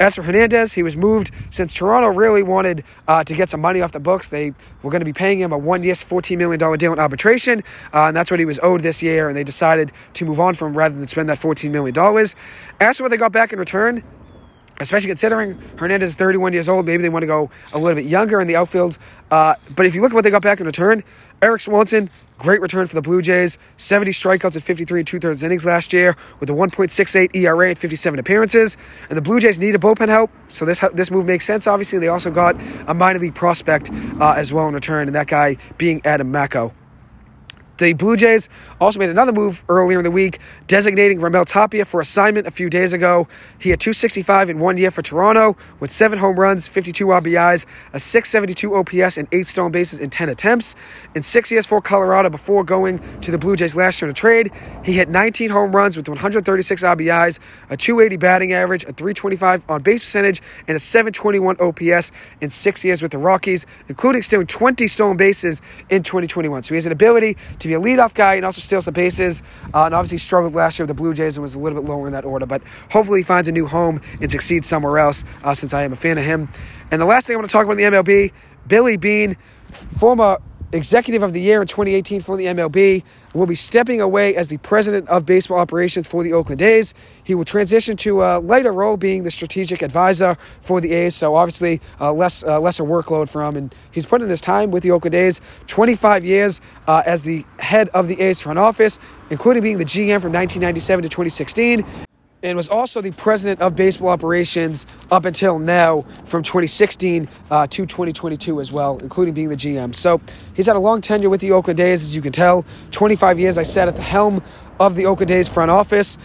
[0.00, 3.80] As for Hernandez, he was moved since Toronto really wanted uh, to get some money
[3.80, 4.28] off the books.
[4.28, 4.52] They
[4.82, 8.06] were going to be paying him a one year, $14 million deal in arbitration, uh,
[8.06, 10.76] and that's what he was owed this year, and they decided to move on from
[10.76, 11.96] rather than spend that $14 million.
[12.80, 14.02] As for what they got back in return,
[14.80, 16.86] especially considering Hernandez is 31 years old.
[16.86, 18.98] Maybe they want to go a little bit younger in the outfield.
[19.30, 21.04] Uh, but if you look at what they got back in return,
[21.42, 23.58] Erik Swanson, great return for the Blue Jays.
[23.76, 27.78] 70 strikeouts at 53 and two thirds innings last year with a 1.68 ERA and
[27.78, 28.76] 57 appearances.
[29.08, 31.66] And the Blue Jays need a bullpen help, so this this move makes sense.
[31.66, 35.26] Obviously, they also got a minor league prospect uh, as well in return, and that
[35.26, 36.72] guy being Adam Macko.
[37.78, 38.48] The Blue Jays
[38.80, 42.70] also made another move earlier in the week, designating Raimel Tapia for assignment a few
[42.70, 43.26] days ago.
[43.58, 47.98] He had 265 in one year for Toronto with seven home runs, 52 RBIs, a
[47.98, 50.76] 672 OPS, and eight stolen bases in 10 attempts.
[51.16, 54.14] In six years for Colorado before going to the Blue Jays last year in a
[54.14, 54.52] trade,
[54.84, 59.82] he hit 19 home runs with 136 RBIs, a 280 batting average, a 325 on
[59.82, 64.86] base percentage, and a 721 OPS in six years with the Rockies, including stealing 20
[64.86, 65.60] stolen bases
[65.90, 66.62] in 2021.
[66.62, 68.94] So he has an ability to to be a leadoff guy and also steal some
[68.94, 69.42] bases.
[69.72, 71.88] Uh, and obviously struggled last year with the Blue Jays and was a little bit
[71.88, 72.46] lower in that order.
[72.46, 75.92] But hopefully he finds a new home and succeeds somewhere else uh, since I am
[75.92, 76.48] a fan of him.
[76.90, 78.32] And the last thing I want to talk about in the MLB,
[78.68, 79.36] Billy Beane,
[79.72, 80.38] former
[80.72, 83.02] executive of the year in 2018 for the MLB,
[83.34, 86.94] will be stepping away as the president of baseball operations for the Oakland A's.
[87.24, 91.14] He will transition to a lighter role, being the strategic advisor for the A's.
[91.14, 94.70] So obviously, uh, less uh, lesser workload for him, and he's put in his time
[94.70, 95.40] with the Oakland A's.
[95.66, 98.98] 25 years uh, as the head of the A's front office,
[99.30, 101.84] including being the GM from 1997 to 2016
[102.44, 107.86] and was also the president of baseball operations up until now from 2016 uh, to
[107.86, 109.94] 2022 as well, including being the GM.
[109.94, 110.20] So
[110.52, 112.66] he's had a long tenure with the Oakland A's, as you can tell.
[112.90, 114.42] 25 years, I sat at the helm
[114.78, 116.18] of the Oakland A's front office.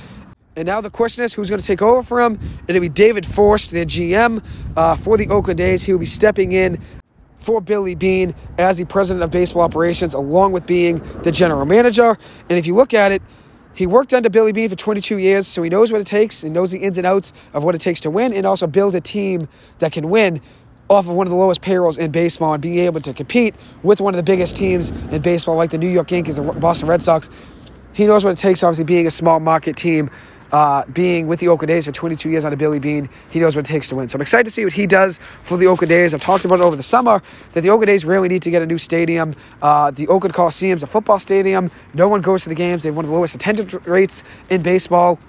[0.58, 2.38] And now the question is who's going to take over for him?
[2.67, 4.43] It'll be David Forst, the GM
[4.75, 5.84] uh, for the Oakland A's.
[5.84, 6.82] He will be stepping in
[7.38, 12.17] for Billy Beane as the president of baseball operations, along with being the general manager.
[12.49, 13.21] And if you look at it,
[13.80, 16.54] he worked under Billy Beane for 22 years, so he knows what it takes and
[16.54, 19.00] knows the ins and outs of what it takes to win and also build a
[19.00, 20.42] team that can win
[20.89, 24.02] off of one of the lowest payrolls in baseball and being able to compete with
[24.02, 27.02] one of the biggest teams in baseball like the New York Yankees and Boston Red
[27.02, 27.30] Sox.
[27.94, 30.10] He knows what it takes, obviously, being a small market team
[30.52, 33.56] uh, being with the Oakland A's for 22 years on a Billy Beane, he knows
[33.56, 34.08] what it takes to win.
[34.08, 36.14] So I'm excited to see what he does for the Oakland A's.
[36.14, 37.22] I've talked about it over the summer
[37.54, 39.36] that the Oakland A's really need to get a new stadium.
[39.62, 41.72] Uh, the Oakland Coliseum is a football stadium.
[41.94, 42.84] No one goes to the games.
[42.84, 45.20] They have one of the lowest attendance rates in baseball.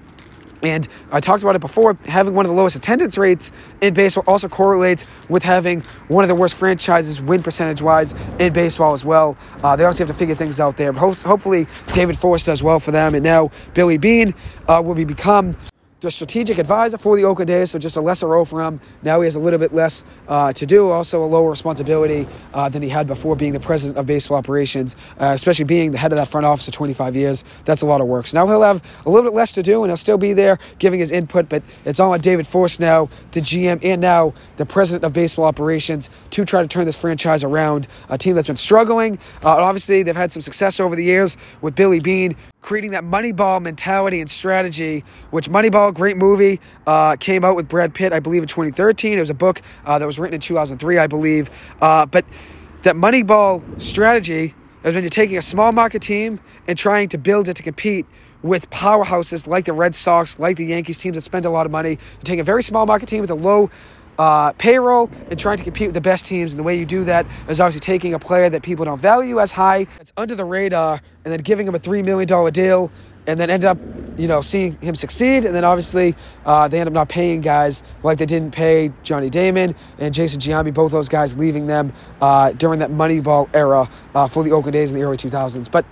[0.63, 1.97] And I talked about it before.
[2.07, 6.29] Having one of the lowest attendance rates in baseball also correlates with having one of
[6.29, 9.37] the worst franchises win percentage wise in baseball as well.
[9.63, 10.93] Uh, they obviously have to figure things out there.
[10.93, 13.15] But ho- hopefully, David Forst does well for them.
[13.15, 14.35] And now Billy Beane
[14.69, 15.57] uh, will be become
[16.01, 18.81] the strategic advisor for the Oakland A's, so just a lesser role for him.
[19.03, 22.71] Now he has a little bit less uh, to do, also a lower responsibility uh,
[22.71, 26.13] than he had before being the president of baseball operations, uh, especially being the head
[26.13, 27.45] of that front office for 25 years.
[27.67, 28.27] That's a lot of work.
[28.27, 30.59] So now he'll have a little bit less to do, and he'll still be there
[30.79, 34.65] giving his input, but it's all on David Forst now, the GM, and now the
[34.65, 37.89] president of baseball operations to try to turn this franchise around.
[38.09, 39.19] A team that's been struggling.
[39.45, 43.61] Uh, obviously, they've had some success over the years with Billy Beane creating that Moneyball
[43.63, 48.43] mentality and strategy, which Moneyball, great movie, uh, came out with Brad Pitt, I believe,
[48.43, 49.19] in 2013.
[49.19, 51.51] It was a book uh, that was written in 2003, I believe.
[51.81, 52.25] Uh, but
[52.83, 57.49] that Moneyball strategy is when you're taking a small market team and trying to build
[57.49, 58.07] it to compete
[58.43, 61.73] with powerhouses like the Red Sox, like the Yankees, teams that spend a lot of
[61.73, 61.91] money.
[61.91, 63.71] You take a very small market team with a low
[64.19, 66.53] uh, payroll and trying to compete with the best teams.
[66.53, 69.41] And the way you do that is obviously taking a player that people don't value
[69.41, 72.93] as high, that's under the radar, and then giving him a $3 million deal
[73.27, 73.79] and then end up,
[74.17, 75.45] you know, seeing him succeed.
[75.45, 79.31] And then obviously uh, they end up not paying guys like they didn't pay Johnny
[79.31, 84.27] Damon and Jason Giambi, both those guys leaving them uh, during that Moneyball era uh,
[84.27, 85.71] for the Oakland A's in the early 2000s.
[85.71, 85.85] But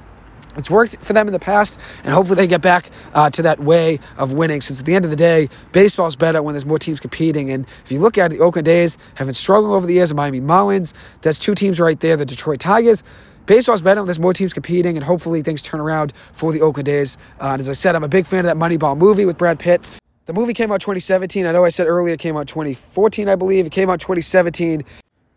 [0.58, 3.60] it's worked for them in the past, and hopefully they get back uh, to that
[3.60, 4.60] way of winning.
[4.60, 7.50] Since at the end of the day, baseball's better when there's more teams competing.
[7.50, 10.08] And if you look at it, the Oakland A's have been struggling over the years.
[10.08, 12.16] The Miami Marlins, there's two teams right there.
[12.16, 13.04] The Detroit Tigers.
[13.48, 16.86] Baseball's better when there's more teams competing, and hopefully things turn around for the Oakland
[16.86, 17.16] A's.
[17.40, 19.58] Uh, and as I said, I'm a big fan of that Moneyball movie with Brad
[19.58, 19.88] Pitt.
[20.26, 21.46] The movie came out 2017.
[21.46, 23.64] I know I said earlier it came out 2014, I believe.
[23.64, 24.84] It came out 2017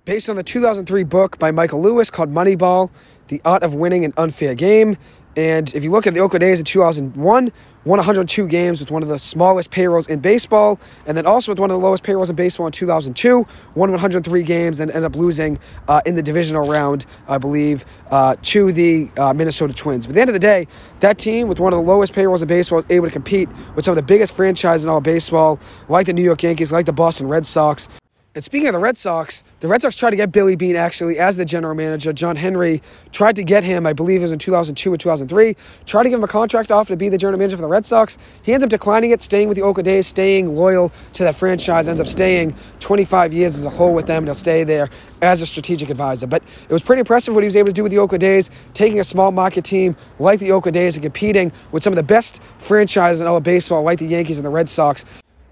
[0.04, 2.92] based on the 2003 book by Michael Lewis called Moneyball.
[3.30, 4.98] The Art of Winning an Unfair Game.
[5.36, 7.52] And if you look at the Oakland A's in 2001,
[7.84, 11.60] won 102 games with one of the smallest payrolls in baseball, and then also with
[11.60, 15.16] one of the lowest payrolls in baseball in 2002, won 103 games and ended up
[15.16, 20.06] losing uh, in the divisional round, I believe, uh, to the uh, Minnesota Twins.
[20.06, 20.68] But at the end of the day,
[21.00, 23.86] that team with one of the lowest payrolls in baseball was able to compete with
[23.86, 26.94] some of the biggest franchises in all baseball, like the New York Yankees, like the
[26.94, 27.88] Boston Red Sox,
[28.34, 31.20] and speaking of the Red Sox, the Red Sox tried to get Billy Beane actually
[31.20, 32.14] as the general manager.
[32.14, 36.04] John Henry tried to get him, I believe it was in 2002 or 2003, tried
[36.04, 38.18] to give him a contract offer to be the general manager for the Red Sox.
[38.44, 41.90] He ends up declining it, staying with the Oakland A's, staying loyal to that franchise,
[41.90, 44.90] ends up staying 25 years as a whole with them, and he'll stay there
[45.22, 46.26] as a strategic advisor.
[46.26, 48.50] But it was pretty impressive what he was able to do with the Oakland A's,
[48.74, 52.04] taking a small market team like the Oakland A's and competing with some of the
[52.04, 55.04] best franchises in all of baseball, like the Yankees and the Red Sox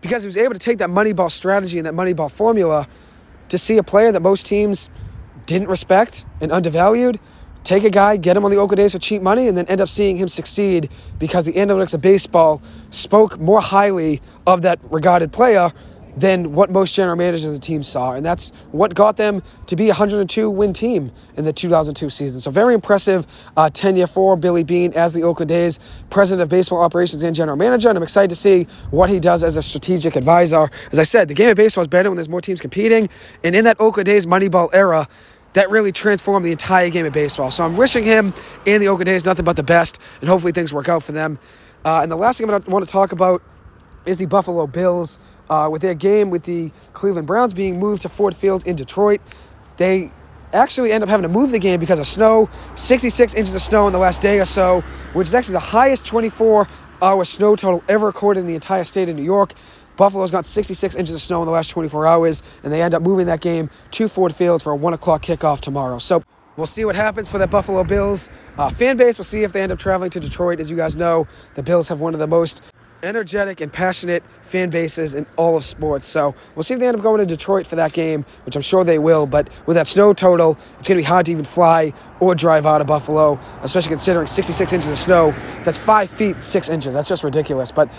[0.02, 2.88] because he was able to take that Moneyball strategy and that Moneyball formula
[3.50, 4.90] to see a player that most teams
[5.46, 7.20] didn't respect and undervalued
[7.64, 9.82] take a guy, get him on the Oakland A's for cheap money, and then end
[9.82, 15.32] up seeing him succeed because the analytics of baseball spoke more highly of that regarded
[15.32, 15.72] player
[16.20, 18.14] than what most general managers of the team saw.
[18.14, 22.40] And that's what got them to be a 102 win team in the 2002 season.
[22.40, 25.80] So, very impressive uh, tenure for Billy Beane as the Oakland A's
[26.10, 27.90] president of baseball operations and general manager.
[27.90, 30.70] And I'm excited to see what he does as a strategic advisor.
[30.92, 33.10] As I said, the game of baseball is better when there's more teams competing.
[33.44, 35.08] And in that Oakland A's Moneyball era,
[35.54, 37.52] that really transformed the entire game of baseball.
[37.52, 38.34] So I'm wishing him
[38.68, 41.40] and the Oakland A's nothing but the best, and hopefully things work out for them.
[41.84, 43.42] Uh, and the last thing I want to talk about
[44.10, 45.20] is the Buffalo Bills.
[45.50, 49.22] Uh, with their game with the Cleveland Browns being moved to Ford Field in Detroit,
[49.78, 50.12] they
[50.54, 53.86] actually end up having to move the game because of snow 66 inches of snow
[53.88, 54.82] in the last day or so,
[55.14, 56.68] which is actually the highest 24
[57.02, 59.54] hour snow total ever recorded in the entire state of New York.
[59.96, 63.02] Buffalo's got 66 inches of snow in the last 24 hours, and they end up
[63.02, 65.98] moving that game to Ford Field for a 1 o'clock kickoff tomorrow.
[66.00, 66.24] So
[66.56, 69.18] we'll see what happens for that Buffalo Bills uh, fan base.
[69.18, 70.60] We'll see if they end up traveling to Detroit.
[70.60, 72.62] As you guys know, the Bills have one of the most
[73.04, 76.08] energetic and passionate fan bases in all of sports.
[76.08, 78.62] So we'll see if they end up going to Detroit for that game, which I'm
[78.62, 79.26] sure they will.
[79.26, 82.66] But with that snow total, it's going to be hard to even fly or drive
[82.66, 85.32] out of Buffalo, especially considering 66 inches of snow.
[85.64, 86.94] That's five feet, six inches.
[86.94, 87.72] That's just ridiculous.
[87.72, 87.90] But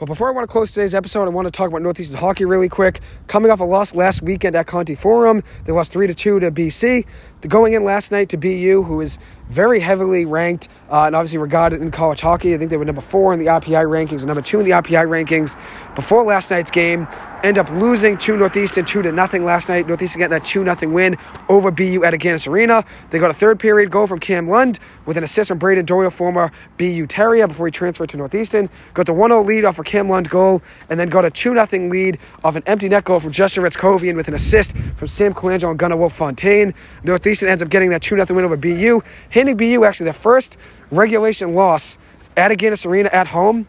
[0.00, 2.46] but before I want to close today's episode, I want to talk about Northeastern hockey
[2.46, 3.00] really quick.
[3.26, 6.50] Coming off a loss last weekend at Conte Forum, they lost three to two to
[6.50, 7.04] BC.
[7.46, 9.18] Going in last night to BU, who is
[9.50, 12.54] very heavily ranked uh, and obviously regarded in college hockey.
[12.54, 14.70] I think they were number four in the RPI rankings and number two in the
[14.70, 15.54] RPI rankings
[15.94, 17.06] before last night's game
[17.42, 19.86] end up losing to Northeastern 2 to nothing last night.
[19.86, 21.16] Northeastern getting that 2 nothing win
[21.48, 22.84] over BU at Agganis Arena.
[23.10, 26.10] They got a third period goal from Cam Lund with an assist from Braden Doyle,
[26.10, 28.68] former BU Terrier, before he transferred to Northeastern.
[28.94, 31.54] Got the 1 0 lead off a Cam Lund goal, and then got a 2
[31.54, 35.34] 0 lead off an empty net goal from Justin Hryckowian with an assist from Sam
[35.34, 36.74] Colangelo and Gunnarwolfe Fontaine.
[37.04, 39.00] Northeastern ends up getting that 2 0 win over BU,
[39.30, 40.58] handing BU actually their first
[40.90, 41.98] regulation loss
[42.36, 43.66] at Agganis Arena at home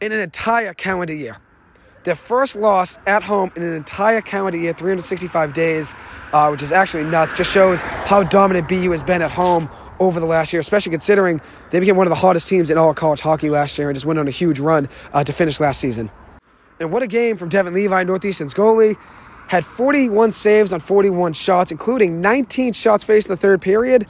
[0.00, 1.36] in an entire calendar year
[2.04, 5.94] their first loss at home in an entire calendar year, 365 days,
[6.32, 7.34] uh, which is actually nuts.
[7.34, 11.40] Just shows how dominant BU has been at home over the last year, especially considering
[11.70, 14.06] they became one of the hottest teams in all college hockey last year and just
[14.06, 16.10] went on a huge run uh, to finish last season.
[16.80, 18.96] And what a game from Devon Levi, Northeastern's goalie.
[19.48, 24.06] Had 41 saves on 41 shots, including 19 shots faced in the third period.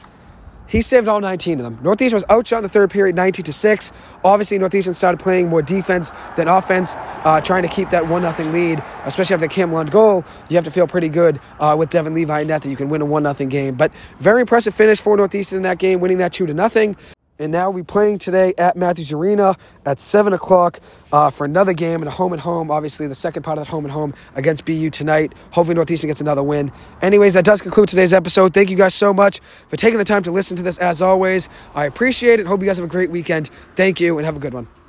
[0.71, 1.79] He saved all 19 of them.
[1.83, 3.93] Northeastern was outshot in the third period, 19 to 6.
[4.25, 8.51] Obviously, Northeastern started playing more defense than offense, uh, trying to keep that 1 0
[8.51, 10.25] lead, especially after the Cam Lund goal.
[10.49, 13.03] You have to feel pretty good uh, with Devon Levi net that you can win
[13.03, 13.75] a 1 0 game.
[13.75, 16.97] But very impressive finish for Northeastern in that game, winning that 2 to nothing
[17.41, 20.79] and now we'll be playing today at Matthews Arena at 7 o'clock
[21.13, 22.71] uh, for another game and a home and home.
[22.71, 25.33] Obviously, the second part of that home and home against BU tonight.
[25.51, 26.71] Hopefully, Northeastern gets another win.
[27.03, 28.55] Anyways, that does conclude today's episode.
[28.55, 31.49] Thank you guys so much for taking the time to listen to this as always.
[31.75, 32.47] I appreciate it.
[32.47, 33.49] Hope you guys have a great weekend.
[33.75, 34.80] Thank you and have a good one.